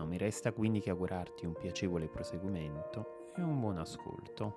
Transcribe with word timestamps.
non 0.00 0.08
mi 0.08 0.16
resta 0.16 0.52
quindi 0.52 0.80
che 0.80 0.88
augurarti 0.88 1.44
un 1.44 1.52
piacevole 1.52 2.08
proseguimento 2.08 3.32
e 3.36 3.42
un 3.42 3.60
buon 3.60 3.76
ascolto. 3.76 4.56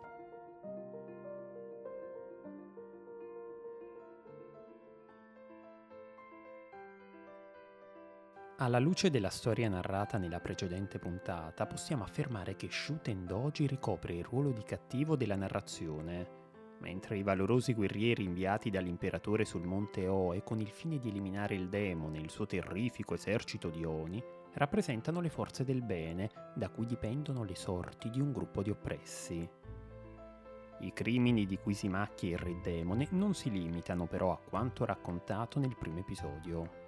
Alla 8.60 8.80
luce 8.80 9.10
della 9.10 9.30
storia 9.30 9.68
narrata 9.68 10.18
nella 10.18 10.40
precedente 10.40 10.98
puntata, 10.98 11.66
possiamo 11.66 12.04
affermare 12.04 12.56
che 12.56 12.70
Shuten 12.72 13.26
Doji 13.26 13.68
ricopre 13.68 14.14
il 14.14 14.24
ruolo 14.24 14.52
di 14.52 14.64
cattivo 14.64 15.18
della 15.18 15.36
narrazione, 15.36 16.42
mentre 16.80 17.18
i 17.18 17.24
valorosi 17.24 17.74
guerrieri 17.74 18.24
inviati 18.24 18.70
dall'imperatore 18.70 19.44
sul 19.44 19.66
monte 19.66 20.08
Oe 20.08 20.42
con 20.42 20.62
il 20.62 20.70
fine 20.70 21.00
di 21.00 21.10
eliminare 21.10 21.56
il 21.56 21.68
demone 21.68 22.20
e 22.20 22.22
il 22.22 22.30
suo 22.30 22.46
terrifico 22.46 23.16
esercito 23.16 23.68
di 23.68 23.84
Oni 23.84 24.24
rappresentano 24.54 25.20
le 25.20 25.30
forze 25.30 25.64
del 25.64 25.82
bene 25.82 26.30
da 26.54 26.70
cui 26.70 26.86
dipendono 26.86 27.44
le 27.44 27.56
sorti 27.56 28.10
di 28.10 28.20
un 28.20 28.32
gruppo 28.32 28.62
di 28.62 28.70
oppressi. 28.70 29.50
I 30.80 30.92
crimini 30.92 31.46
di 31.46 31.58
cui 31.58 31.74
si 31.74 31.88
macchia 31.88 32.32
il 32.32 32.38
re 32.38 32.60
demone 32.62 33.08
non 33.12 33.34
si 33.34 33.50
limitano 33.50 34.06
però 34.06 34.32
a 34.32 34.38
quanto 34.38 34.86
raccontato 34.86 35.60
nel 35.60 35.76
primo 35.78 36.00
episodio. 36.00 36.82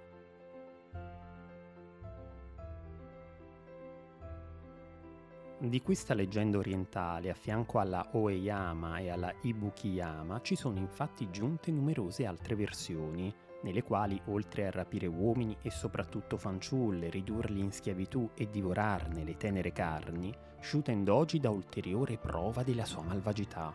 Di 5.58 5.80
questa 5.80 6.12
leggenda 6.12 6.58
orientale, 6.58 7.30
a 7.30 7.34
fianco 7.34 7.78
alla 7.78 8.06
Oeyama 8.12 8.98
e 8.98 9.08
alla 9.08 9.32
Ibukiyama, 9.40 10.42
ci 10.42 10.54
sono 10.54 10.78
infatti 10.78 11.30
giunte 11.30 11.70
numerose 11.70 12.26
altre 12.26 12.54
versioni, 12.54 13.34
nelle 13.66 13.82
quali, 13.82 14.20
oltre 14.26 14.68
a 14.68 14.70
rapire 14.70 15.08
uomini 15.08 15.56
e 15.60 15.70
soprattutto 15.70 16.36
fanciulle, 16.36 17.10
ridurli 17.10 17.58
in 17.58 17.72
schiavitù 17.72 18.30
e 18.36 18.48
divorarne 18.48 19.24
le 19.24 19.36
tenere 19.36 19.72
carni, 19.72 20.32
Shuten 20.60 21.02
Doji 21.02 21.40
dà 21.40 21.50
ulteriore 21.50 22.16
prova 22.16 22.62
della 22.62 22.84
sua 22.84 23.02
malvagità. 23.02 23.74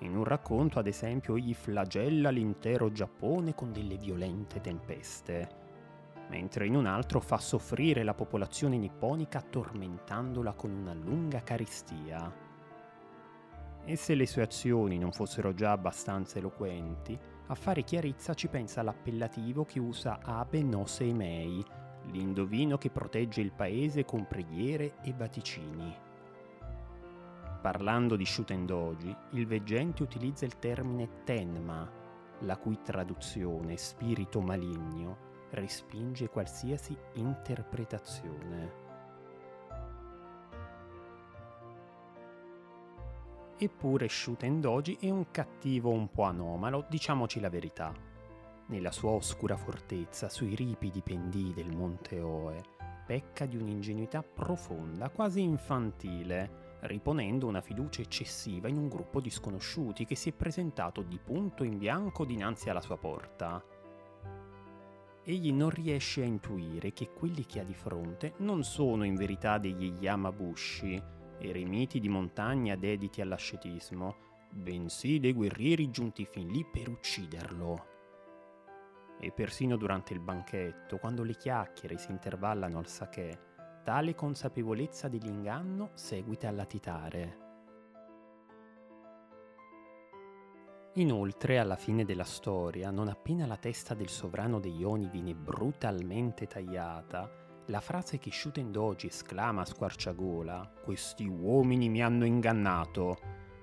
In 0.00 0.14
un 0.14 0.24
racconto, 0.24 0.78
ad 0.78 0.86
esempio, 0.86 1.36
egli 1.36 1.54
flagella 1.54 2.28
l'intero 2.28 2.92
Giappone 2.92 3.54
con 3.54 3.72
delle 3.72 3.96
violente 3.96 4.60
tempeste, 4.60 5.48
mentre 6.28 6.66
in 6.66 6.76
un 6.76 6.84
altro 6.84 7.20
fa 7.20 7.38
soffrire 7.38 8.02
la 8.02 8.14
popolazione 8.14 8.76
nipponica 8.76 9.40
tormentandola 9.40 10.52
con 10.52 10.70
una 10.70 10.92
lunga 10.92 11.42
carestia. 11.42 12.48
E 13.86 13.96
se 13.96 14.14
le 14.14 14.26
sue 14.26 14.42
azioni 14.42 14.98
non 14.98 15.12
fossero 15.12 15.54
già 15.54 15.72
abbastanza 15.72 16.38
eloquenti, 16.38 17.18
a 17.50 17.54
fare 17.56 17.82
chiarezza 17.82 18.32
ci 18.32 18.46
pensa 18.46 18.80
l'appellativo 18.80 19.64
che 19.64 19.80
usa 19.80 20.20
Abe 20.22 20.62
no 20.62 20.86
Seimei, 20.86 21.64
l'indovino 22.12 22.78
che 22.78 22.90
protegge 22.90 23.40
il 23.40 23.50
paese 23.50 24.04
con 24.04 24.28
preghiere 24.28 24.94
e 25.02 25.12
vaticini. 25.12 25.98
Parlando 27.60 28.14
di 28.14 28.24
Shutendoji, 28.24 29.14
il 29.32 29.48
veggente 29.48 30.04
utilizza 30.04 30.44
il 30.44 30.60
termine 30.60 31.24
Tenma, 31.24 31.90
la 32.42 32.56
cui 32.56 32.78
traduzione, 32.82 33.76
spirito 33.76 34.40
maligno, 34.40 35.28
respinge 35.50 36.28
qualsiasi 36.28 36.96
interpretazione. 37.14 38.89
Eppure 43.62 44.08
Shuten 44.08 44.58
Doji 44.58 44.96
è 45.02 45.10
un 45.10 45.30
cattivo 45.30 45.90
un 45.90 46.10
po' 46.10 46.22
anomalo, 46.22 46.86
diciamoci 46.88 47.40
la 47.40 47.50
verità. 47.50 47.92
Nella 48.68 48.90
sua 48.90 49.10
oscura 49.10 49.54
fortezza, 49.54 50.30
sui 50.30 50.54
ripidi 50.54 51.02
pendii 51.02 51.52
del 51.52 51.70
monte 51.70 52.22
Oe, 52.22 52.62
pecca 53.04 53.44
di 53.44 53.58
un'ingenuità 53.58 54.22
profonda, 54.22 55.10
quasi 55.10 55.42
infantile, 55.42 56.78
riponendo 56.80 57.46
una 57.46 57.60
fiducia 57.60 58.00
eccessiva 58.00 58.66
in 58.66 58.78
un 58.78 58.88
gruppo 58.88 59.20
di 59.20 59.28
sconosciuti 59.28 60.06
che 60.06 60.14
si 60.14 60.30
è 60.30 60.32
presentato 60.32 61.02
di 61.02 61.20
punto 61.22 61.62
in 61.62 61.76
bianco 61.76 62.24
dinanzi 62.24 62.70
alla 62.70 62.80
sua 62.80 62.96
porta. 62.96 63.62
Egli 65.22 65.52
non 65.52 65.68
riesce 65.68 66.22
a 66.22 66.24
intuire 66.24 66.94
che 66.94 67.12
quelli 67.12 67.44
che 67.44 67.60
ha 67.60 67.64
di 67.64 67.74
fronte 67.74 68.32
non 68.38 68.64
sono 68.64 69.04
in 69.04 69.16
verità 69.16 69.58
degli 69.58 69.98
Yamabushi, 70.00 71.18
eremiti 71.40 71.98
di 71.98 72.08
montagna 72.08 72.76
dediti 72.76 73.20
all'ascetismo, 73.20 74.16
bensì 74.52 75.18
dei 75.18 75.32
guerrieri 75.32 75.90
giunti 75.90 76.24
fin 76.24 76.48
lì 76.48 76.64
per 76.64 76.88
ucciderlo. 76.88 77.86
E 79.18 79.32
persino 79.32 79.76
durante 79.76 80.12
il 80.12 80.20
banchetto, 80.20 80.98
quando 80.98 81.22
le 81.22 81.36
chiacchiere 81.36 81.98
si 81.98 82.10
intervallano 82.10 82.78
al 82.78 82.86
sake, 82.86 83.48
tale 83.84 84.14
consapevolezza 84.14 85.08
dell'inganno 85.08 85.90
seguita 85.94 86.48
a 86.48 86.52
latitare. 86.52 87.48
Inoltre, 90.94 91.58
alla 91.58 91.76
fine 91.76 92.04
della 92.04 92.24
storia, 92.24 92.90
non 92.90 93.08
appena 93.08 93.46
la 93.46 93.56
testa 93.56 93.94
del 93.94 94.08
sovrano 94.08 94.58
degli 94.58 94.82
Oni 94.82 95.08
viene 95.08 95.34
brutalmente 95.34 96.46
tagliata, 96.48 97.39
la 97.70 97.80
frase 97.80 98.18
che 98.18 98.32
Shuten 98.32 98.72
Doji 98.72 99.06
esclama 99.06 99.62
a 99.62 99.64
squarciagola, 99.64 100.72
questi 100.82 101.26
uomini 101.26 101.88
mi 101.88 102.02
hanno 102.02 102.24
ingannato, 102.24 103.18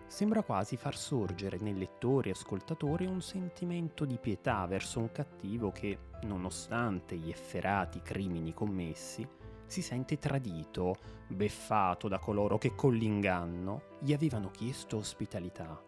sembra 0.08 0.44
quasi 0.44 0.78
far 0.78 0.96
sorgere 0.96 1.58
nel 1.60 1.78
lettore 1.78 2.30
e 2.30 2.32
ascoltatore 2.32 3.06
un 3.06 3.22
sentimento 3.22 4.06
di 4.06 4.18
pietà 4.18 4.66
verso 4.66 5.00
un 5.00 5.12
cattivo 5.12 5.72
che, 5.72 6.00
nonostante 6.22 7.18
gli 7.18 7.30
efferati 7.30 8.02
crimini 8.02 8.54
commessi, 8.54 9.28
si 9.66 9.82
sente 9.82 10.18
tradito, 10.18 10.96
beffato 11.28 12.08
da 12.08 12.18
coloro 12.18 12.58
che 12.58 12.74
con 12.76 12.94
l'inganno 12.94 13.98
gli 14.00 14.14
avevano 14.14 14.50
chiesto 14.52 14.96
ospitalità. 14.96 15.84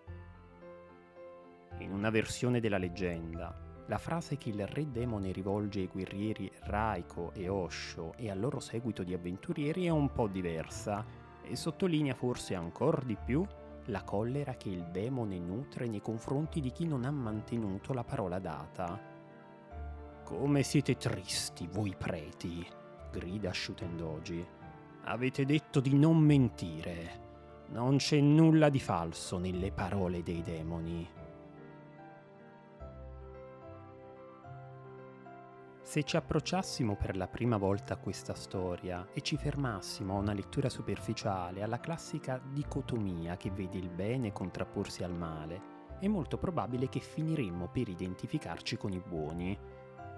In 1.77 1.93
una 1.93 2.09
versione 2.09 2.59
della 2.59 2.77
leggenda, 2.77 3.68
la 3.89 3.97
frase 3.97 4.37
che 4.37 4.49
il 4.49 4.67
re 4.67 4.91
demone 4.91 5.31
rivolge 5.31 5.79
ai 5.79 5.87
guerrieri 5.87 6.49
Raiko 6.61 7.31
e 7.33 7.49
Osho 7.49 8.13
e 8.17 8.29
al 8.29 8.39
loro 8.39 8.59
seguito 8.59 9.03
di 9.03 9.15
avventurieri 9.15 9.85
è 9.85 9.89
un 9.89 10.11
po' 10.11 10.27
diversa 10.27 11.03
e 11.41 11.55
sottolinea 11.55 12.13
forse 12.13 12.53
ancora 12.53 13.01
di 13.03 13.17
più 13.17 13.43
la 13.85 14.03
collera 14.03 14.53
che 14.53 14.69
il 14.69 14.85
demone 14.91 15.39
nutre 15.39 15.87
nei 15.87 16.01
confronti 16.01 16.61
di 16.61 16.71
chi 16.71 16.85
non 16.85 17.03
ha 17.03 17.09
mantenuto 17.09 17.91
la 17.93 18.03
parola 18.03 18.37
data. 18.37 19.01
Come 20.23 20.61
siete 20.61 20.95
tristi, 20.95 21.67
voi 21.67 21.95
preti, 21.97 22.63
grida 23.11 23.51
Shutendoji. 23.51 24.45
Avete 25.05 25.45
detto 25.45 25.79
di 25.79 25.95
non 25.95 26.19
mentire. 26.19 27.27
Non 27.69 27.97
c'è 27.97 28.19
nulla 28.19 28.69
di 28.69 28.79
falso 28.79 29.39
nelle 29.39 29.71
parole 29.71 30.21
dei 30.21 30.43
demoni. 30.43 31.17
Se 35.89 36.03
ci 36.03 36.17
approcciassimo 36.17 36.95
per 36.95 37.17
la 37.17 37.27
prima 37.27 37.57
volta 37.57 37.95
a 37.95 37.97
questa 37.97 38.35
storia 38.35 39.07
e 39.11 39.21
ci 39.21 39.37
fermassimo 39.37 40.13
a 40.13 40.19
una 40.19 40.33
lettura 40.33 40.69
superficiale, 40.69 41.63
alla 41.63 41.79
classica 41.79 42.39
dicotomia 42.53 43.37
che 43.37 43.49
vede 43.49 43.79
il 43.79 43.89
bene 43.89 44.31
contrapporsi 44.31 45.03
al 45.03 45.15
male, 45.15 45.97
è 45.99 46.07
molto 46.07 46.37
probabile 46.37 46.89
che 46.89 46.99
finiremmo 46.99 47.69
per 47.69 47.87
identificarci 47.87 48.77
con 48.77 48.91
i 48.91 49.01
buoni, 49.03 49.57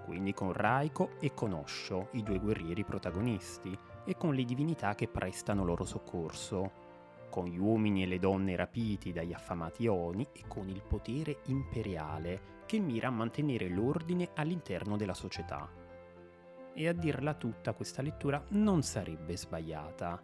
quindi 0.04 0.34
con 0.34 0.52
Raiko 0.52 1.12
e 1.22 1.34
con 1.34 1.54
Osho, 1.54 2.10
i 2.12 2.22
due 2.22 2.40
guerrieri 2.40 2.84
protagonisti, 2.84 3.74
e 4.04 4.18
con 4.18 4.34
le 4.36 4.44
divinità 4.44 4.94
che 4.94 5.08
prestano 5.08 5.64
loro 5.64 5.86
soccorso, 5.86 6.91
con 7.32 7.46
gli 7.46 7.58
uomini 7.58 8.04
e 8.04 8.06
le 8.06 8.20
donne 8.20 8.56
rapiti 8.56 9.12
dagli 9.12 9.34
affamati 9.34 9.88
Oni 9.88 10.28
e 10.34 10.44
con 10.48 10.70
il 10.70 10.84
potere 10.88 11.40
imperiale 11.46 12.60
che 12.68 12.78
mira 12.78 13.08
a 13.08 13.12
mantenere 13.12 13.70
l'ordine 13.70 14.30
all'interno 14.36 14.98
della 14.98 15.16
società. 15.16 15.68
E 16.74 16.88
a 16.88 16.94
dirla 16.94 17.34
tutta 17.34 17.74
questa 17.74 18.02
lettura 18.02 18.44
non 18.50 18.84
sarebbe 18.84 19.36
sbagliata. 19.36 20.22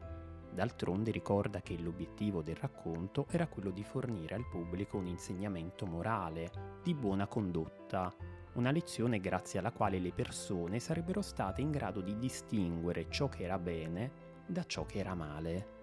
D'altronde 0.54 1.12
ricorda 1.12 1.62
che 1.62 1.78
l'obiettivo 1.78 2.42
del 2.42 2.56
racconto 2.56 3.26
era 3.30 3.48
quello 3.48 3.72
di 3.72 3.84
fornire 3.84 4.36
al 4.36 4.48
pubblico 4.48 4.98
un 4.98 5.08
insegnamento 5.08 5.86
morale, 5.86 6.80
di 6.84 6.94
buona 6.94 7.28
condotta, 7.28 8.14
una 8.54 8.72
lezione 8.72 9.20
grazie 9.20 9.60
alla 9.60 9.72
quale 9.72 10.00
le 10.00 10.12
persone 10.12 10.80
sarebbero 10.80 11.22
state 11.22 11.62
in 11.62 11.72
grado 11.72 12.02
di 12.02 12.18
distinguere 12.18 13.08
ciò 13.10 13.30
che 13.30 13.44
era 13.44 13.60
bene 13.60 14.12
da 14.48 14.64
ciò 14.64 14.86
che 14.86 15.00
era 15.00 15.14
male. 15.14 15.77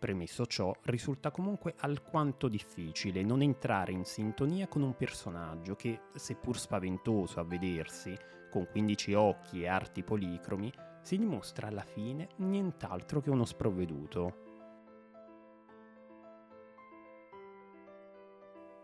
Premesso 0.00 0.46
ciò, 0.46 0.72
risulta 0.84 1.30
comunque 1.30 1.74
alquanto 1.80 2.48
difficile 2.48 3.22
non 3.22 3.42
entrare 3.42 3.92
in 3.92 4.06
sintonia 4.06 4.66
con 4.66 4.80
un 4.80 4.96
personaggio 4.96 5.76
che, 5.76 6.04
seppur 6.14 6.58
spaventoso 6.58 7.38
a 7.38 7.44
vedersi, 7.44 8.16
con 8.50 8.66
15 8.66 9.12
occhi 9.12 9.60
e 9.60 9.68
arti 9.68 10.02
policromi, 10.02 10.72
si 11.02 11.18
dimostra 11.18 11.66
alla 11.66 11.82
fine 11.82 12.28
nient'altro 12.36 13.20
che 13.20 13.28
uno 13.28 13.44
sprovveduto. 13.44 14.48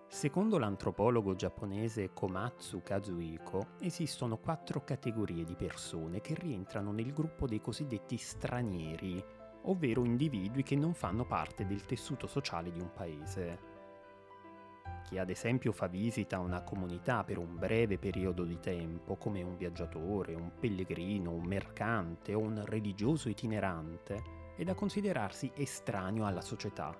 Secondo 0.07 0.59
l'antropologo 0.59 1.35
giapponese 1.35 2.13
Komatsu 2.13 2.83
Kazuhiko, 2.83 3.69
esistono 3.81 4.37
quattro 4.37 4.85
categorie 4.85 5.45
di 5.45 5.57
persone 5.57 6.21
che 6.21 6.35
rientrano 6.35 6.93
nel 6.93 7.15
gruppo 7.15 7.47
dei 7.47 7.63
cosiddetti 7.63 8.19
stranieri, 8.19 9.25
ovvero 9.67 10.05
individui 10.05 10.63
che 10.63 10.77
non 10.77 10.95
fanno 10.95 11.25
parte 11.25 11.67
del 11.67 11.85
tessuto 11.87 12.27
sociale 12.27 12.73
di 12.73 12.81
un 12.81 12.93
paese. 12.93 13.75
Chi 15.07 15.19
ad 15.19 15.31
esempio 15.31 15.71
fa 15.71 15.87
visita 15.87 16.37
a 16.37 16.41
una 16.41 16.63
comunità 16.63 17.23
per 17.23 17.39
un 17.39 17.57
breve 17.57 17.97
periodo 17.97 18.43
di 18.43 18.59
tempo, 18.59 19.15
come 19.15 19.43
un 19.43 19.57
viaggiatore, 19.57 20.35
un 20.35 20.51
pellegrino, 20.59 21.31
un 21.31 21.45
mercante 21.45 22.35
o 22.35 22.41
un 22.41 22.65
religioso 22.65 23.29
itinerante, 23.29 24.23
è 24.57 24.65
da 24.65 24.75
considerarsi 24.75 25.51
estraneo 25.55 26.27
alla 26.27 26.41
società. 26.41 26.93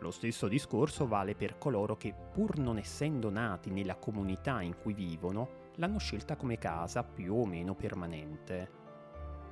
Lo 0.00 0.10
stesso 0.10 0.48
discorso 0.48 1.06
vale 1.06 1.34
per 1.34 1.56
coloro 1.56 1.96
che, 1.96 2.12
pur 2.12 2.58
non 2.58 2.76
essendo 2.76 3.30
nati 3.30 3.70
nella 3.70 3.96
comunità 3.96 4.60
in 4.60 4.76
cui 4.76 4.92
vivono, 4.92 5.70
l'hanno 5.76 5.98
scelta 5.98 6.36
come 6.36 6.58
casa 6.58 7.02
più 7.02 7.34
o 7.36 7.46
meno 7.46 7.74
permanente. 7.74 8.83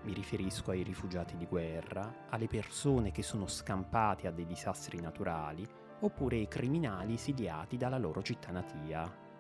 Mi 0.05 0.13
riferisco 0.13 0.73
ai 0.73 0.83
rifugiati 0.83 1.37
di 1.37 1.47
guerra, 1.47 2.27
alle 2.31 2.49
persone 2.49 3.13
che 3.13 3.23
sono 3.23 3.47
scampate 3.47 4.27
a 4.27 4.33
dei 4.33 4.47
disastri 4.47 5.01
naturali, 5.01 5.65
oppure 6.01 6.37
ai 6.37 6.49
criminali 6.49 7.15
esiliati 7.15 7.77
dalla 7.77 7.99
loro 7.99 8.21
città 8.23 8.51
natia. 8.51 9.31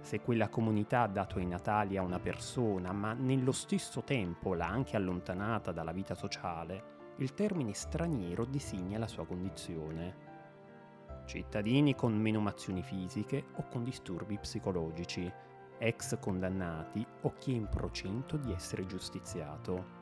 Se 0.00 0.20
quella 0.20 0.48
comunità 0.48 1.02
ha 1.02 1.06
dato 1.08 1.38
i 1.38 1.46
natali 1.46 1.96
a 1.96 2.02
una 2.02 2.18
persona, 2.18 2.92
ma 2.92 3.12
nello 3.12 3.52
stesso 3.52 4.02
tempo 4.02 4.54
l'ha 4.54 4.66
anche 4.66 4.96
allontanata 4.96 5.70
dalla 5.70 5.92
vita 5.92 6.14
sociale, 6.14 6.96
il 7.18 7.34
termine 7.34 7.74
straniero 7.74 8.44
designa 8.44 8.98
la 8.98 9.08
sua 9.08 9.26
condizione. 9.26 10.26
Cittadini 11.26 11.94
con 11.94 12.16
menomazioni 12.16 12.82
fisiche 12.82 13.44
o 13.56 13.66
con 13.68 13.84
disturbi 13.84 14.38
psicologici, 14.38 15.30
ex 15.78 16.18
condannati 16.18 17.06
o 17.22 17.34
chi 17.38 17.52
è 17.52 17.56
in 17.56 17.68
procento 17.68 18.36
di 18.36 18.52
essere 18.52 18.86
giustiziato. 18.86 19.96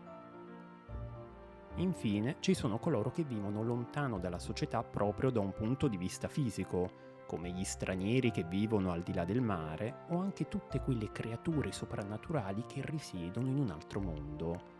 Infine 1.76 2.37
ci 2.40 2.55
sono 2.55 2.78
coloro 2.78 3.11
che 3.11 3.23
vivono 3.23 3.62
lontano 3.62 4.19
dalla 4.19 4.38
società 4.38 4.82
proprio 4.82 5.31
da 5.31 5.40
un 5.40 5.52
punto 5.52 5.88
di 5.88 5.99
vista 5.99 6.26
fisico, 6.26 7.05
come 7.26 7.50
gli 7.50 7.64
stranieri 7.64 8.31
che 8.31 8.44
vivono 8.44 8.93
al 8.93 9.02
di 9.02 9.12
là 9.12 9.25
del 9.25 9.43
mare 9.43 10.05
o 10.08 10.19
anche 10.19 10.49
tutte 10.49 10.81
quelle 10.81 11.11
creature 11.12 11.73
soprannaturali 11.73 12.64
che 12.67 12.81
risiedono 12.84 13.49
in 13.49 13.58
un 13.58 13.70
altro 13.70 14.00
mondo. 14.00 14.75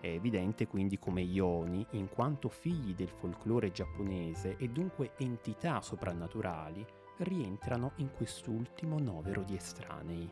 È 0.00 0.06
evidente 0.06 0.68
quindi 0.68 0.98
come 0.98 1.24
gli 1.24 1.40
Oni, 1.40 1.84
in 1.92 2.08
quanto 2.08 2.48
figli 2.48 2.94
del 2.94 3.08
folklore 3.08 3.72
giapponese 3.72 4.56
e 4.56 4.68
dunque 4.68 5.14
entità 5.16 5.80
soprannaturali, 5.80 6.86
rientrano 7.18 7.92
in 7.96 8.10
quest'ultimo 8.12 8.98
novero 8.98 9.42
di 9.42 9.54
estranei. 9.54 10.30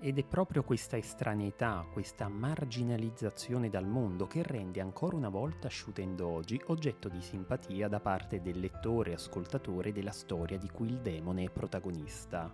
Ed 0.00 0.18
è 0.18 0.24
proprio 0.24 0.62
questa 0.64 0.98
estraneità, 0.98 1.86
questa 1.90 2.28
marginalizzazione 2.28 3.70
dal 3.70 3.86
mondo 3.86 4.26
che 4.26 4.42
rende 4.42 4.82
ancora 4.82 5.16
una 5.16 5.30
volta 5.30 5.70
Shuten 5.70 6.14
Doji 6.14 6.60
oggetto 6.66 7.08
di 7.08 7.22
simpatia 7.22 7.88
da 7.88 8.00
parte 8.00 8.42
del 8.42 8.60
lettore 8.60 9.12
e 9.12 9.14
ascoltatore 9.14 9.92
della 9.92 10.10
storia 10.10 10.58
di 10.58 10.68
cui 10.68 10.88
il 10.88 11.00
demone 11.00 11.44
è 11.44 11.50
protagonista. 11.50 12.52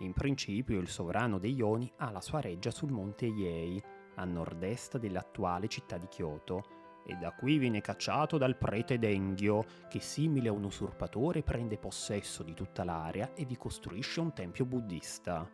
In 0.00 0.12
principio 0.12 0.78
il 0.78 0.88
sovrano 0.88 1.38
degli 1.38 1.62
Oni 1.62 1.90
ha 1.96 2.10
la 2.10 2.20
sua 2.20 2.42
reggia 2.42 2.70
sul 2.70 2.90
monte 2.90 3.24
Yei, 3.24 3.82
a 4.16 4.24
nord-est 4.26 4.98
dell'attuale 4.98 5.68
città 5.68 5.96
di 5.96 6.06
Kyoto, 6.06 6.75
e 7.06 7.14
da 7.14 7.32
qui 7.32 7.58
viene 7.58 7.80
cacciato 7.80 8.36
dal 8.36 8.56
prete 8.56 8.98
Denghio, 8.98 9.64
che 9.88 10.00
simile 10.00 10.48
a 10.48 10.52
un 10.52 10.64
usurpatore 10.64 11.42
prende 11.42 11.78
possesso 11.78 12.42
di 12.42 12.52
tutta 12.52 12.82
l'area 12.82 13.32
e 13.34 13.44
vi 13.44 13.56
costruisce 13.56 14.20
un 14.20 14.32
tempio 14.32 14.64
buddista. 14.64 15.48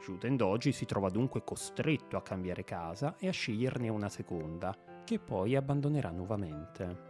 Shuten 0.00 0.36
Doji 0.36 0.72
si 0.72 0.86
trova 0.86 1.10
dunque 1.10 1.44
costretto 1.44 2.16
a 2.16 2.22
cambiare 2.22 2.64
casa 2.64 3.16
e 3.18 3.28
a 3.28 3.32
sceglierne 3.32 3.88
una 3.88 4.08
seconda, 4.08 4.76
che 5.04 5.18
poi 5.18 5.54
abbandonerà 5.54 6.10
nuovamente. 6.10 7.08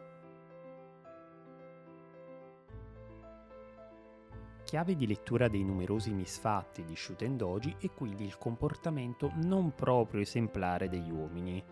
Chiave 4.65 4.95
di 4.95 5.07
lettura 5.07 5.49
dei 5.49 5.65
numerosi 5.65 6.13
misfatti 6.13 6.85
di 6.85 6.95
Shuten 6.95 7.37
Doji 7.37 7.77
è 7.81 7.91
quindi 7.91 8.25
il 8.25 8.37
comportamento 8.39 9.33
non 9.37 9.75
proprio 9.75 10.21
esemplare 10.21 10.89
degli 10.89 11.11
uomini, 11.11 11.65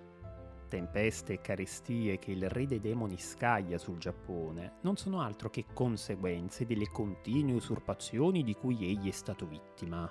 tempeste 0.69 1.33
e 1.33 1.41
carestie 1.41 2.19
che 2.19 2.31
il 2.31 2.49
re 2.49 2.67
dei 2.67 2.81
demoni 2.81 3.19
scaglia 3.19 3.79
sul 3.79 3.99
Giappone 3.99 4.75
non 4.83 4.97
sono 4.97 5.21
altro 5.21 5.51
che 5.51 5.65
conseguenze 5.73 6.67
delle 6.67 6.89
continue 6.91 7.55
usurpazioni 7.55 8.45
di 8.45 8.55
cui 8.55 8.89
egli 8.89 9.09
è 9.09 9.13
stato 9.13 9.47
vittima. 9.47 10.09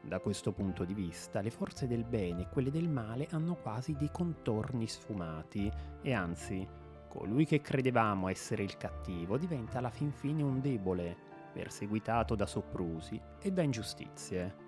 Da 0.00 0.18
questo 0.18 0.52
punto 0.52 0.84
di 0.84 0.94
vista, 0.94 1.40
le 1.40 1.50
forze 1.50 1.86
del 1.86 2.04
bene 2.04 2.42
e 2.42 2.48
quelle 2.48 2.70
del 2.70 2.88
male 2.88 3.28
hanno 3.30 3.54
quasi 3.54 3.94
dei 3.94 4.10
contorni 4.10 4.88
sfumati 4.88 5.70
e 6.02 6.12
anzi, 6.12 6.66
colui 7.08 7.44
che 7.44 7.60
credevamo 7.60 8.28
essere 8.28 8.64
il 8.64 8.76
cattivo 8.76 9.38
diventa 9.38 9.78
alla 9.78 9.90
fin 9.90 10.10
fine 10.10 10.42
un 10.42 10.60
debole, 10.60 11.16
perseguitato 11.52 12.34
da 12.34 12.46
soprusi 12.46 13.20
e 13.38 13.52
da 13.52 13.62
ingiustizie 13.62 14.61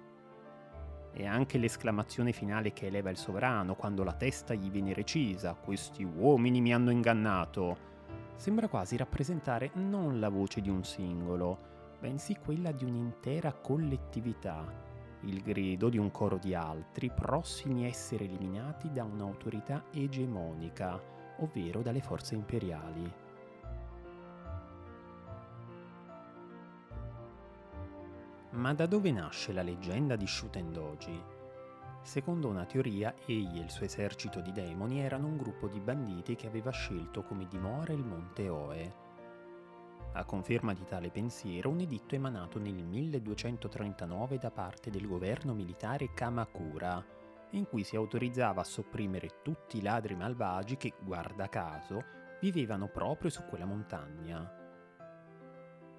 e 1.14 1.26
anche 1.26 1.58
l'esclamazione 1.58 2.32
finale 2.32 2.72
che 2.72 2.86
eleva 2.86 3.08
il 3.08 3.16
sovrano 3.16 3.76
quando 3.76 4.02
la 4.02 4.12
testa 4.12 4.52
gli 4.52 4.68
viene 4.68 4.92
recisa, 4.92 5.54
questi 5.54 6.02
uomini 6.02 6.60
mi 6.60 6.74
hanno 6.74 6.90
ingannato, 6.90 7.76
sembra 8.36 8.68
quasi 8.68 8.96
rappresentare 8.96 9.70
non 9.74 10.18
la 10.18 10.28
voce 10.28 10.60
di 10.60 10.68
un 10.68 10.82
singolo, 10.82 11.72
bensì 12.00 12.36
quella 12.36 12.72
di 12.72 12.84
un'intera 12.84 13.52
collettività, 13.52 14.64
il 15.20 15.40
grido 15.40 15.88
di 15.88 15.98
un 15.98 16.10
coro 16.10 16.36
di 16.36 16.54
altri 16.54 17.10
prossimi 17.10 17.84
a 17.84 17.88
essere 17.88 18.24
eliminati 18.24 18.90
da 18.90 19.04
un'autorità 19.04 19.84
egemonica, 19.92 21.00
ovvero 21.38 21.80
dalle 21.80 22.00
forze 22.00 22.34
imperiali. 22.34 23.22
Ma 28.54 28.72
da 28.72 28.86
dove 28.86 29.10
nasce 29.10 29.52
la 29.52 29.62
leggenda 29.62 30.14
di 30.14 30.28
Shutendoji? 30.28 31.20
Secondo 32.02 32.46
una 32.46 32.64
teoria, 32.64 33.12
egli 33.26 33.58
e 33.58 33.62
il 33.62 33.70
suo 33.70 33.84
esercito 33.84 34.40
di 34.40 34.52
demoni 34.52 35.00
erano 35.00 35.26
un 35.26 35.36
gruppo 35.36 35.66
di 35.66 35.80
banditi 35.80 36.36
che 36.36 36.46
aveva 36.46 36.70
scelto 36.70 37.24
come 37.24 37.48
dimora 37.48 37.92
il 37.92 38.04
monte 38.04 38.48
Oe. 38.48 38.94
A 40.12 40.24
conferma 40.24 40.72
di 40.72 40.84
tale 40.84 41.10
pensiero, 41.10 41.68
un 41.68 41.80
editto 41.80 42.14
emanato 42.14 42.60
nel 42.60 42.74
1239 42.74 44.38
da 44.38 44.52
parte 44.52 44.88
del 44.88 45.08
governo 45.08 45.52
militare 45.52 46.14
Kamakura, 46.14 47.04
in 47.50 47.66
cui 47.66 47.82
si 47.82 47.96
autorizzava 47.96 48.60
a 48.60 48.64
sopprimere 48.64 49.40
tutti 49.42 49.78
i 49.78 49.82
ladri 49.82 50.14
malvagi 50.14 50.76
che, 50.76 50.92
guarda 51.00 51.48
caso, 51.48 52.04
vivevano 52.40 52.86
proprio 52.86 53.30
su 53.30 53.42
quella 53.46 53.64
montagna. 53.64 54.63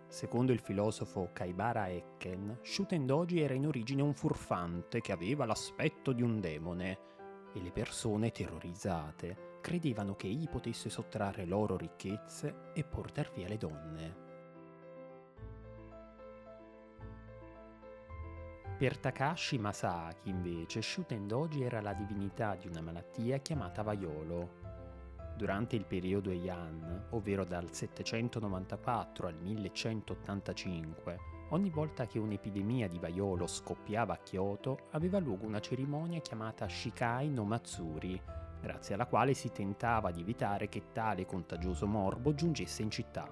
Secondo 0.07 0.51
il 0.51 0.59
filosofo 0.59 1.29
Kaibara 1.33 1.89
Ekken, 1.89 2.59
Shutendoji 2.61 3.41
era 3.41 3.53
in 3.53 3.67
origine 3.67 4.01
un 4.01 4.13
furfante 4.13 5.01
che 5.01 5.11
aveva 5.11 5.45
l'aspetto 5.45 6.13
di 6.13 6.21
un 6.21 6.39
demone 6.39 6.99
e 7.53 7.61
le 7.61 7.71
persone 7.71 8.31
terrorizzate 8.31 9.59
credevano 9.61 10.15
che 10.15 10.27
egli 10.27 10.47
potesse 10.47 10.89
sottrarre 10.89 11.45
loro 11.45 11.75
ricchezze 11.75 12.71
e 12.73 12.83
portar 12.83 13.31
via 13.33 13.47
le 13.47 13.57
donne. 13.57 14.23
Per 18.77 18.97
Takashi 18.97 19.57
Masaaki, 19.57 20.29
invece, 20.29 20.81
Shutendoji 20.81 21.63
era 21.63 21.79
la 21.79 21.93
divinità 21.93 22.55
di 22.55 22.67
una 22.67 22.81
malattia 22.81 23.37
chiamata 23.37 23.81
Vaiolo, 23.83 24.64
Durante 25.35 25.75
il 25.75 25.83
periodo 25.83 26.29
Heian, 26.29 27.07
ovvero 27.09 27.43
dal 27.43 27.69
794 27.69 29.27
al 29.27 29.35
1185, 29.35 31.19
ogni 31.49 31.69
volta 31.69 32.07
che 32.07 32.19
un'epidemia 32.19 32.87
di 32.87 32.99
vaiolo 32.99 33.45
scoppiava 33.45 34.13
a 34.13 34.17
Kyoto, 34.17 34.87
aveva 34.91 35.19
luogo 35.19 35.45
una 35.45 35.59
cerimonia 35.59 36.21
chiamata 36.21 36.69
Shikai 36.69 37.29
no 37.29 37.43
Matsuri, 37.43 38.21
grazie 38.61 38.93
alla 38.93 39.07
quale 39.07 39.33
si 39.33 39.51
tentava 39.51 40.11
di 40.11 40.21
evitare 40.21 40.69
che 40.69 40.83
tale 40.93 41.25
contagioso 41.25 41.85
morbo 41.85 42.33
giungesse 42.33 42.81
in 42.81 42.89
città. 42.89 43.29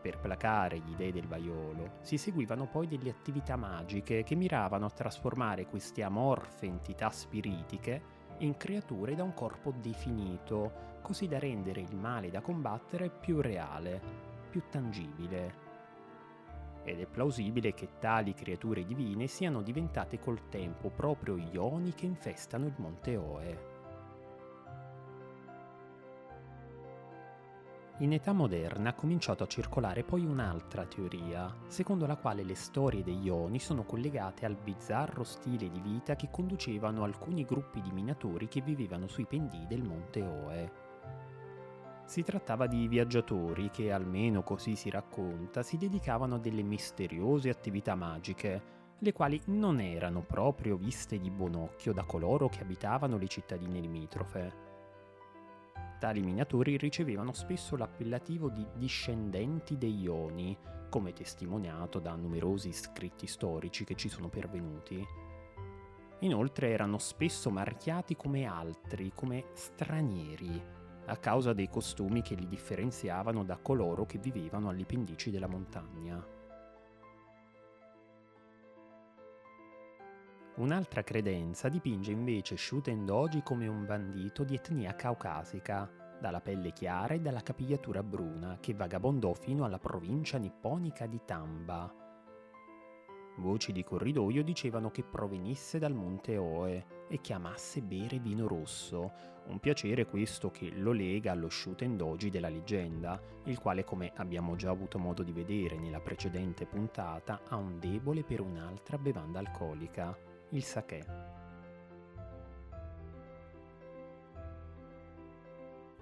Per 0.00 0.18
placare 0.18 0.78
gli 0.78 0.94
dei 0.96 1.12
del 1.12 1.26
vaiolo 1.26 1.98
si 2.00 2.16
seguivano 2.16 2.68
poi 2.68 2.86
delle 2.86 3.10
attività 3.10 3.56
magiche 3.56 4.22
che 4.22 4.34
miravano 4.34 4.86
a 4.86 4.90
trasformare 4.90 5.66
queste 5.66 6.02
amorfe 6.02 6.64
entità 6.64 7.10
spiritiche 7.10 8.13
in 8.38 8.56
creature 8.56 9.14
da 9.14 9.22
un 9.22 9.34
corpo 9.34 9.72
definito, 9.80 10.98
così 11.02 11.28
da 11.28 11.38
rendere 11.38 11.80
il 11.80 11.94
male 11.94 12.30
da 12.30 12.40
combattere 12.40 13.10
più 13.10 13.40
reale, 13.40 14.00
più 14.50 14.62
tangibile. 14.70 15.62
Ed 16.84 17.00
è 17.00 17.06
plausibile 17.06 17.72
che 17.72 17.98
tali 17.98 18.34
creature 18.34 18.84
divine 18.84 19.26
siano 19.26 19.62
diventate 19.62 20.18
col 20.18 20.48
tempo 20.48 20.90
proprio 20.90 21.36
gli 21.36 21.56
oni 21.56 21.94
che 21.94 22.06
infestano 22.06 22.66
il 22.66 22.74
monte 22.76 23.16
Oe. 23.16 23.73
In 27.98 28.12
età 28.12 28.32
moderna 28.32 28.90
ha 28.90 28.94
cominciato 28.94 29.44
a 29.44 29.46
circolare 29.46 30.02
poi 30.02 30.26
un'altra 30.26 30.84
teoria, 30.84 31.54
secondo 31.68 32.06
la 32.06 32.16
quale 32.16 32.42
le 32.42 32.56
storie 32.56 33.04
degli 33.04 33.28
Oni 33.28 33.60
sono 33.60 33.84
collegate 33.84 34.44
al 34.44 34.56
bizzarro 34.56 35.22
stile 35.22 35.70
di 35.70 35.78
vita 35.78 36.16
che 36.16 36.28
conducevano 36.28 37.04
alcuni 37.04 37.44
gruppi 37.44 37.80
di 37.80 37.92
minatori 37.92 38.48
che 38.48 38.62
vivevano 38.62 39.06
sui 39.06 39.26
pendii 39.26 39.68
del 39.68 39.84
monte 39.84 40.22
Oe. 40.22 40.72
Si 42.04 42.24
trattava 42.24 42.66
di 42.66 42.88
viaggiatori 42.88 43.70
che, 43.70 43.92
almeno 43.92 44.42
così 44.42 44.74
si 44.74 44.90
racconta, 44.90 45.62
si 45.62 45.76
dedicavano 45.76 46.34
a 46.34 46.40
delle 46.40 46.62
misteriose 46.62 47.48
attività 47.48 47.94
magiche, 47.94 48.62
le 48.98 49.12
quali 49.12 49.40
non 49.46 49.80
erano 49.80 50.22
proprio 50.22 50.76
viste 50.76 51.20
di 51.20 51.30
buon 51.30 51.54
occhio 51.54 51.92
da 51.92 52.02
coloro 52.02 52.48
che 52.48 52.60
abitavano 52.60 53.18
le 53.18 53.28
cittadine 53.28 53.78
limitrofe. 53.78 54.63
Tali 55.98 56.20
minatori 56.20 56.76
ricevevano 56.76 57.32
spesso 57.32 57.76
l'appellativo 57.76 58.50
di 58.50 58.66
discendenti 58.74 59.78
dei 59.78 60.02
Ioni, 60.02 60.56
come 60.90 61.12
testimoniato 61.12 61.98
da 61.98 62.14
numerosi 62.14 62.72
scritti 62.72 63.26
storici 63.26 63.84
che 63.84 63.94
ci 63.94 64.08
sono 64.08 64.28
pervenuti. 64.28 65.02
Inoltre 66.20 66.70
erano 66.70 66.98
spesso 66.98 67.50
marchiati 67.50 68.16
come 68.16 68.44
altri, 68.44 69.12
come 69.14 69.46
stranieri, 69.54 70.62
a 71.06 71.16
causa 71.16 71.52
dei 71.52 71.68
costumi 71.68 72.22
che 72.22 72.34
li 72.34 72.46
differenziavano 72.46 73.44
da 73.44 73.58
coloro 73.58 74.06
che 74.06 74.18
vivevano 74.18 74.68
alle 74.68 74.84
pendici 74.84 75.30
della 75.30 75.48
montagna. 75.48 76.43
Un'altra 80.56 81.02
credenza 81.02 81.68
dipinge 81.68 82.12
invece 82.12 82.56
Shuten 82.56 83.04
Doji 83.04 83.42
come 83.42 83.66
un 83.66 83.84
bandito 83.84 84.44
di 84.44 84.54
etnia 84.54 84.94
caucasica, 84.94 85.90
dalla 86.20 86.40
pelle 86.40 86.72
chiara 86.72 87.14
e 87.14 87.20
dalla 87.20 87.42
capigliatura 87.42 88.04
bruna, 88.04 88.58
che 88.60 88.72
vagabondò 88.72 89.34
fino 89.34 89.64
alla 89.64 89.80
provincia 89.80 90.38
nipponica 90.38 91.06
di 91.06 91.20
Tamba. 91.24 91.92
Voci 93.38 93.72
di 93.72 93.82
corridoio 93.82 94.44
dicevano 94.44 94.92
che 94.92 95.02
provenisse 95.02 95.80
dal 95.80 95.92
monte 95.92 96.36
Oe 96.36 96.86
e 97.08 97.20
che 97.20 97.32
amasse 97.32 97.82
bere 97.82 98.20
vino 98.20 98.46
rosso, 98.46 99.12
un 99.46 99.58
piacere 99.58 100.06
questo 100.06 100.52
che 100.52 100.70
lo 100.70 100.92
lega 100.92 101.32
allo 101.32 101.50
Shuten 101.50 101.96
Doji 101.96 102.30
della 102.30 102.48
leggenda, 102.48 103.20
il 103.46 103.58
quale 103.58 103.82
come 103.82 104.12
abbiamo 104.14 104.54
già 104.54 104.70
avuto 104.70 105.00
modo 105.00 105.24
di 105.24 105.32
vedere 105.32 105.76
nella 105.76 106.00
precedente 106.00 106.64
puntata 106.64 107.40
ha 107.48 107.56
un 107.56 107.80
debole 107.80 108.22
per 108.22 108.40
un'altra 108.40 108.98
bevanda 108.98 109.40
alcolica, 109.40 110.16
il 110.50 110.62
sake. 110.62 111.32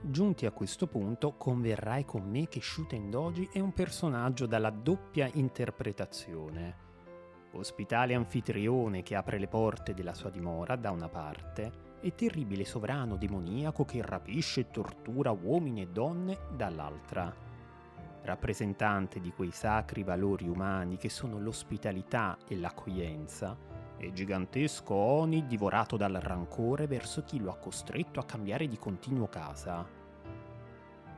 Giunti 0.05 0.47
a 0.47 0.51
questo 0.51 0.89
punto, 0.89 1.37
converrai 1.37 2.05
con 2.05 2.29
me 2.29 2.49
che 2.49 2.61
Shuten 2.61 3.09
Doji 3.09 3.49
è 3.53 3.61
un 3.61 3.73
personaggio 3.73 4.47
dalla 4.47 4.71
doppia 4.71 5.31
interpretazione. 5.35 6.91
Ospitale 7.53 8.15
anfitrione 8.15 9.03
che 9.03 9.15
apre 9.15 9.39
le 9.39 9.47
porte 9.47 9.95
della 9.95 10.15
sua 10.15 10.31
dimora 10.31 10.75
da 10.75 10.91
una 10.91 11.09
parte 11.09 11.91
e 12.01 12.17
terribile 12.17 12.65
sovrano 12.65 13.17
demoniaco 13.17 13.85
che 13.85 14.03
rapisce 14.05 14.61
e 14.61 14.71
tortura 14.71 15.31
uomini 15.31 15.83
e 15.83 15.87
donne 15.87 16.39
dall'altra. 16.57 17.33
Rappresentante 18.23 19.21
di 19.21 19.33
quei 19.33 19.53
sacri 19.53 20.03
valori 20.03 20.49
umani 20.49 20.97
che 20.97 21.09
sono 21.09 21.39
l'ospitalità 21.39 22.37
e 22.49 22.57
l'accoglienza, 22.57 23.57
e 24.03 24.13
gigantesco 24.13 24.95
Oni 24.95 25.47
divorato 25.47 25.97
dal 25.97 26.15
rancore 26.15 26.87
verso 26.87 27.23
chi 27.23 27.39
lo 27.39 27.51
ha 27.51 27.57
costretto 27.57 28.19
a 28.19 28.25
cambiare 28.25 28.67
di 28.67 28.77
continuo 28.77 29.29
casa. 29.29 29.87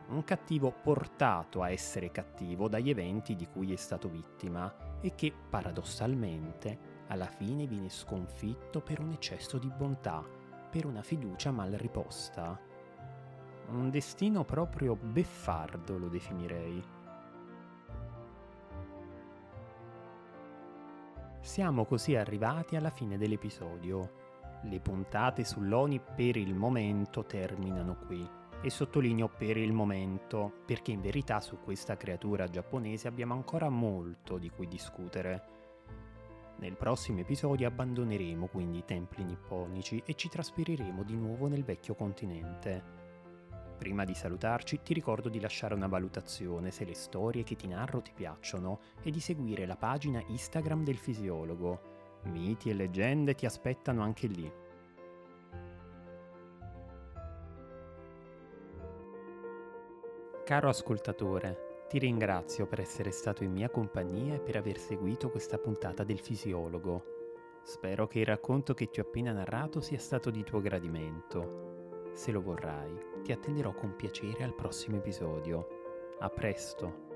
Un 0.07 0.23
cattivo 0.23 0.71
portato 0.71 1.63
a 1.63 1.71
essere 1.71 2.11
cattivo 2.11 2.69
dagli 2.69 2.91
eventi 2.91 3.35
di 3.35 3.47
cui 3.47 3.73
è 3.73 3.77
stato 3.77 4.09
vittima 4.11 5.01
e 5.01 5.15
che, 5.15 5.33
paradossalmente, 5.33 7.03
alla 7.09 7.27
fine 7.27 7.67
viene 7.67 7.89
sconfitto 7.89 8.83
per 8.83 9.01
un 9.01 9.13
eccesso 9.13 9.57
di 9.57 9.71
bontà, 9.75 10.23
per 10.71 10.85
una 10.85 11.03
fiducia 11.03 11.51
mal 11.51 11.73
riposta. 11.73 12.61
Un 13.69 13.89
destino 13.89 14.45
proprio 14.45 14.95
beffardo 14.95 15.97
lo 15.97 16.09
definirei. 16.09 16.94
Siamo 21.55 21.85
così 21.85 22.17
arrivati 22.17 22.75
alla 22.75 22.91
fine 22.91 23.17
dell'episodio. 23.17 24.59
Le 24.65 24.81
puntate 24.81 25.45
sull'Oni 25.45 26.01
per 26.01 26.35
il 26.37 26.53
momento 26.53 27.23
terminano 27.23 27.97
qui. 28.09 28.29
E 28.61 28.69
sottolineo 28.69 29.29
per 29.29 29.57
il 29.57 29.73
momento, 29.73 30.51
perché 30.67 30.91
in 30.91 31.01
verità 31.01 31.39
su 31.39 31.59
questa 31.63 31.97
creatura 31.97 32.49
giapponese 32.49 33.07
abbiamo 33.07 33.35
ancora 33.35 33.69
molto 33.69 34.37
di 34.37 34.51
cui 34.51 34.67
discutere. 34.67 35.43
Nel 36.57 36.77
prossimo 36.77 37.21
episodio 37.21 37.69
abbandoneremo 37.69 38.49
quindi 38.49 38.79
i 38.79 38.85
templi 38.85 39.23
nipponici 39.23 40.03
e 40.05 40.15
ci 40.15 40.29
trasferiremo 40.29 41.05
di 41.05 41.15
nuovo 41.15 41.47
nel 41.47 41.63
vecchio 41.63 41.95
continente. 41.95 43.04
Prima 43.77 44.05
di 44.05 44.15
salutarci 44.15 44.81
ti 44.83 44.95
ricordo 44.95 45.29
di 45.29 45.41
lasciare 45.41 45.75
una 45.75 45.89
valutazione 45.89 46.71
se 46.71 46.85
le 46.85 46.95
storie 46.95 47.43
che 47.43 47.57
ti 47.57 47.67
narro 47.67 48.01
ti 48.01 48.13
piacciono 48.15 48.81
e 49.03 49.11
di 49.11 49.21
seguire 49.21 49.67
la 49.67 49.77
pagina 49.77 50.23
Instagram 50.27 50.85
del 50.85 50.97
fisiologo. 50.97 51.93
Miti 52.25 52.71
e 52.71 52.75
leggende 52.75 53.35
ti 53.35 53.47
aspettano 53.47 54.03
anche 54.03 54.27
lì. 54.27 54.51
Caro 60.45 60.69
ascoltatore, 60.69 61.87
ti 61.89 61.99
ringrazio 61.99 62.67
per 62.67 62.81
essere 62.81 63.11
stato 63.11 63.45
in 63.45 63.53
mia 63.53 63.71
compagnia 63.71 64.35
e 64.35 64.41
per 64.41 64.57
aver 64.57 64.79
seguito 64.79 65.31
questa 65.31 65.59
puntata 65.59 66.05
del 66.05 66.21
fisiologo. 66.21 67.05
Spero 67.63 68.07
che 68.07 68.21
il 68.21 68.27
racconto 68.27 68.75
che 68.75 68.91
ti 68.91 69.01
ho 69.01 69.05
appena 69.05 69.33
narrato 69.33 69.81
sia 69.81 69.99
stato 69.99 70.31
di 70.31 70.45
tuo 70.45 70.61
gradimento. 70.61 71.84
Se 72.15 72.31
lo 72.31 72.41
vorrai, 72.41 72.97
ti 73.23 73.33
attenderò 73.33 73.75
con 73.75 73.97
piacere 73.97 74.45
al 74.45 74.55
prossimo 74.55 74.97
episodio. 74.99 75.67
A 76.21 76.31
presto! 76.31 77.14